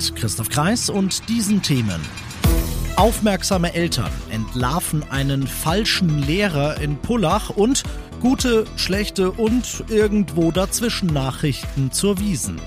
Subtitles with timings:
[0.00, 2.00] Mit Christoph Kreis und diesen Themen.
[2.96, 7.82] Aufmerksame Eltern entlarven einen falschen Lehrer in Pullach und
[8.18, 12.58] gute, schlechte und irgendwo dazwischen Nachrichten zur Wiesen.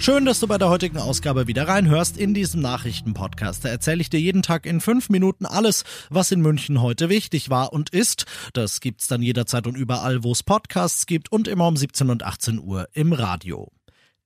[0.00, 3.64] Schön, dass du bei der heutigen Ausgabe wieder reinhörst in diesem Nachrichtenpodcast.
[3.64, 7.50] Da erzähle ich dir jeden Tag in fünf Minuten alles, was in München heute wichtig
[7.50, 8.24] war und ist.
[8.52, 12.24] Das gibt's dann jederzeit und überall, wo es Podcasts gibt und immer um 17 und
[12.24, 13.70] 18 Uhr im Radio.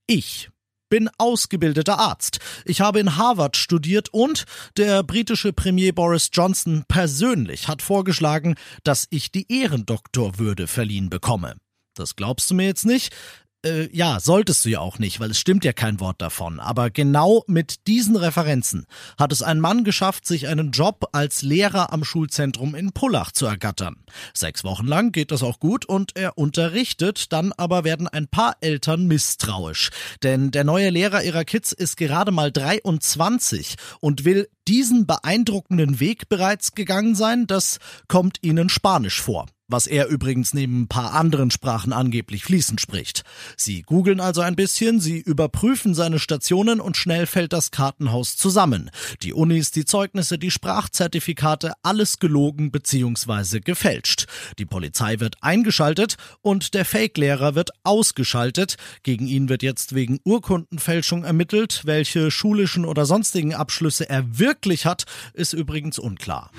[0.06, 0.48] Ich
[0.94, 2.38] bin ausgebildeter Arzt.
[2.64, 4.44] Ich habe in Harvard studiert und
[4.76, 11.56] der britische Premier Boris Johnson persönlich hat vorgeschlagen, dass ich die Ehrendoktorwürde verliehen bekomme.
[11.94, 13.12] Das glaubst du mir jetzt nicht?
[13.64, 16.60] Äh, ja, solltest du ja auch nicht, weil es stimmt ja kein Wort davon.
[16.60, 18.86] Aber genau mit diesen Referenzen
[19.18, 23.46] hat es ein Mann geschafft, sich einen Job als Lehrer am Schulzentrum in Pullach zu
[23.46, 23.96] ergattern.
[24.34, 28.56] Sechs Wochen lang geht das auch gut und er unterrichtet, dann aber werden ein paar
[28.60, 29.90] Eltern misstrauisch.
[30.22, 36.28] Denn der neue Lehrer ihrer Kids ist gerade mal 23 und will diesen beeindruckenden Weg
[36.28, 41.50] bereits gegangen sein, das kommt ihnen spanisch vor was er übrigens neben ein paar anderen
[41.50, 43.24] Sprachen angeblich fließend spricht.
[43.56, 48.92] Sie googeln also ein bisschen, sie überprüfen seine Stationen und schnell fällt das Kartenhaus zusammen.
[49.22, 53.58] Die Unis, die Zeugnisse, die Sprachzertifikate, alles gelogen bzw.
[53.58, 54.26] gefälscht.
[54.60, 58.76] Die Polizei wird eingeschaltet und der Fake-Lehrer wird ausgeschaltet.
[59.02, 61.80] Gegen ihn wird jetzt wegen Urkundenfälschung ermittelt.
[61.84, 66.52] Welche schulischen oder sonstigen Abschlüsse er wirklich hat, ist übrigens unklar.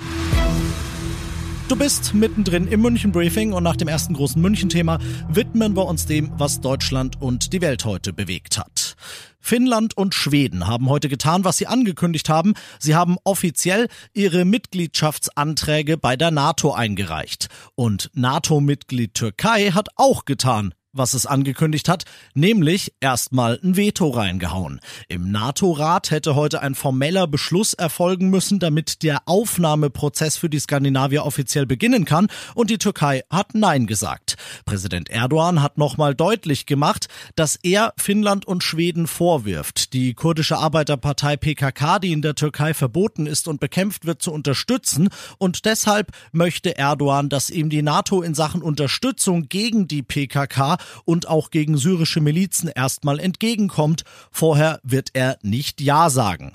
[1.68, 6.06] Du bist mittendrin im München Briefing und nach dem ersten großen München-Thema widmen wir uns
[6.06, 8.94] dem, was Deutschland und die Welt heute bewegt hat.
[9.40, 12.54] Finnland und Schweden haben heute getan, was sie angekündigt haben.
[12.78, 17.48] Sie haben offiziell ihre Mitgliedschaftsanträge bei der NATO eingereicht.
[17.74, 24.80] Und NATO-Mitglied Türkei hat auch getan, was es angekündigt hat, nämlich erstmal ein Veto reingehauen.
[25.08, 31.24] Im NATO-Rat hätte heute ein formeller Beschluss erfolgen müssen, damit der Aufnahmeprozess für die Skandinavier
[31.24, 34.36] offiziell beginnen kann und die Türkei hat Nein gesagt.
[34.64, 41.36] Präsident Erdogan hat nochmal deutlich gemacht, dass er Finnland und Schweden vorwirft, die kurdische Arbeiterpartei
[41.36, 45.08] PKK, die in der Türkei verboten ist und bekämpft wird, zu unterstützen
[45.38, 51.28] und deshalb möchte Erdogan, dass ihm die NATO in Sachen Unterstützung gegen die PKK und
[51.28, 54.04] auch gegen syrische Milizen erstmal entgegenkommt.
[54.30, 56.52] Vorher wird er nicht Ja sagen.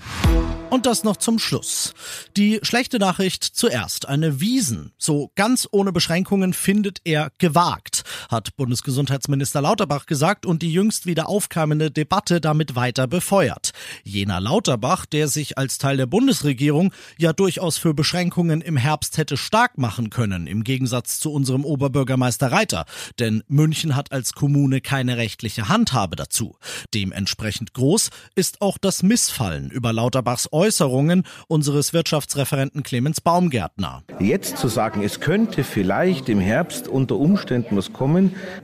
[0.72, 1.92] Und das noch zum Schluss.
[2.34, 4.08] Die schlechte Nachricht zuerst.
[4.08, 10.72] Eine Wiesen, so ganz ohne Beschränkungen, findet er gewagt, hat Bundesgesundheitsminister Lauterbach gesagt und die
[10.72, 13.72] jüngst wieder aufkeimende Debatte damit weiter befeuert.
[14.04, 19.36] Jener Lauterbach, der sich als Teil der Bundesregierung ja durchaus für Beschränkungen im Herbst hätte
[19.36, 22.84] stark machen können, im Gegensatz zu unserem Oberbürgermeister Reiter.
[23.18, 26.56] Denn München hat als Kommune keine rechtliche Handhabe dazu.
[26.94, 34.02] Dementsprechend groß ist auch das Missfallen über Lauterbachs Äußerungen unseres Wirtschaftsreferenten Clemens Baumgärtner.
[34.20, 38.01] Jetzt zu sagen, es könnte vielleicht im Herbst unter Umständen was kommen,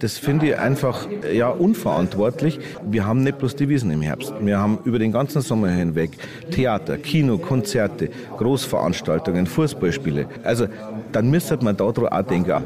[0.00, 2.60] das finde ich einfach ja unverantwortlich.
[2.82, 4.32] Wir haben nicht bloß die Wiesen im Herbst.
[4.41, 6.10] Wir haben über den ganzen Sommer hinweg
[6.50, 10.27] Theater, Kino, Konzerte, Großveranstaltungen, Fußballspiele.
[10.45, 10.66] Also
[11.12, 12.62] dann müsste man da auch denken.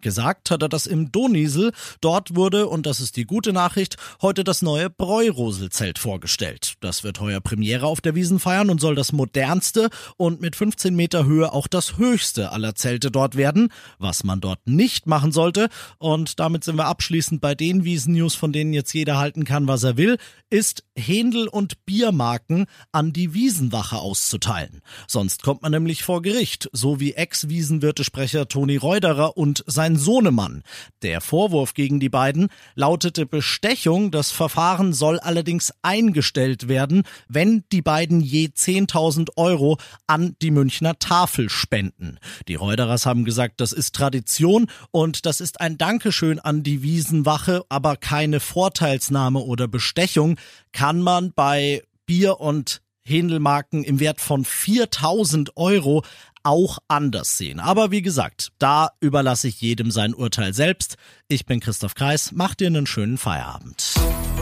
[0.00, 1.72] Gesagt hat er das im Donisel.
[2.00, 6.74] Dort wurde, und das ist die gute Nachricht, heute das neue Bräuroselzelt vorgestellt.
[6.80, 10.94] Das wird heuer Premiere auf der Wiesen feiern und soll das modernste und mit 15
[10.94, 13.72] Meter Höhe auch das höchste aller Zelte dort werden.
[13.98, 18.52] Was man dort nicht machen sollte, und damit sind wir abschließend bei den Wiesen-News, von
[18.52, 20.18] denen jetzt jeder halten kann, was er will,
[20.50, 24.80] ist Händel- und Biermarken an die Wiesenwache auszuteilen.
[25.08, 30.62] Sonst kommt man nämlich vor Gericht, so wie Ex-Wiesenwirtesprecher Toni Reuderer und sein Sohnemann.
[31.02, 34.10] Der Vorwurf gegen die beiden lautete Bestechung.
[34.10, 40.98] Das Verfahren soll allerdings eingestellt werden, wenn die beiden je 10.000 Euro an die Münchner
[40.98, 42.18] Tafel spenden.
[42.48, 47.64] Die Reuterers haben gesagt, das ist Tradition und das ist ein Dankeschön an die Wiesenwache,
[47.68, 50.36] aber keine Vorteilsnahme oder Bestechung
[50.72, 56.02] kann man bei Bier und Händelmarken im Wert von 4000 Euro
[56.46, 57.58] auch anders sehen.
[57.58, 60.96] Aber wie gesagt, da überlasse ich jedem sein Urteil selbst.
[61.26, 63.94] Ich bin Christoph Kreis, mach dir einen schönen Feierabend.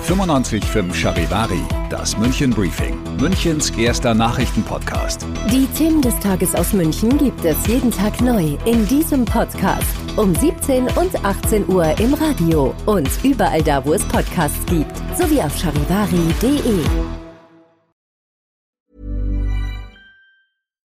[0.06, 5.26] 95.5 Charivari, das München Briefing, Münchens erster Nachrichtenpodcast.
[5.50, 9.88] Die Themen des Tages aus München gibt es jeden Tag neu in diesem Podcast.
[10.16, 15.40] Um 17 und 18 Uhr im Radio und überall da, wo es Podcasts gibt, sowie
[15.40, 17.23] auf charivari.de.